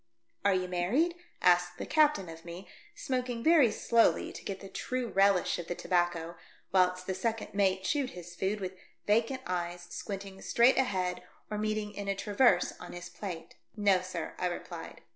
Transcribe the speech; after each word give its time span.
"Are 0.45 0.55
you 0.55 0.67
married?" 0.67 1.13
asked 1.43 1.77
the 1.77 1.85
captain 1.85 2.27
of 2.27 2.43
me, 2.43 2.67
smoking 2.95 3.43
very 3.43 3.69
slowly 3.71 4.33
to 4.33 4.43
get 4.43 4.59
the 4.59 4.67
true 4.67 5.09
relish 5.09 5.59
of 5.59 5.67
the 5.67 5.75
tobacco, 5.75 6.37
whilst 6.71 7.05
the 7.05 7.13
second 7.13 7.53
mate 7.53 7.83
chewed 7.83 8.09
his 8.09 8.35
food 8.35 8.61
with 8.61 8.73
vacant 9.05 9.43
eyes, 9.45 9.85
squinting 9.91 10.37
128 10.37 10.69
THE 10.71 10.75
DEATH 10.75 10.83
SHIP. 10.87 10.91
Straight 10.91 10.99
ahead 10.99 11.23
or 11.51 11.59
meeting 11.59 11.93
in 11.93 12.07
a 12.07 12.15
traverse 12.15 12.73
on 12.79 12.93
his 12.93 13.09
plate." 13.09 13.57
No, 13.77 14.01
sir," 14.01 14.33
I 14.39 14.47
replied. 14.47 15.01